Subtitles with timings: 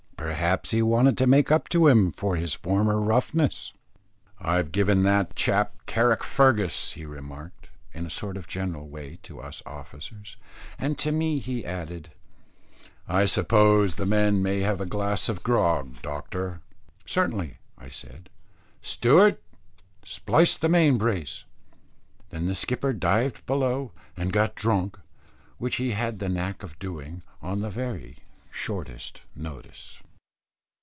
[0.31, 3.73] Perhaps he wanted to make up to him, for his former roughness.
[4.39, 9.39] "I've given that chap Carrickfergus," he remarked, in a sort of a general way to
[9.39, 10.37] us officers;
[10.77, 12.11] and to me he added,
[13.07, 16.61] "I suppose the men may have a glass of grog, doctor."
[17.05, 18.29] "Certainly," I said.
[18.83, 19.39] "Steward,
[20.05, 21.45] splice the main brace."
[22.29, 24.99] Then the skipper dived below and got drunk,
[25.57, 28.19] which he had the knack of doing on the very
[28.51, 29.99] shortest notice.